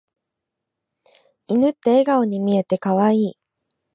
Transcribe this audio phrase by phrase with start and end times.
[1.45, 3.33] 犬って笑顔に見えて可愛い。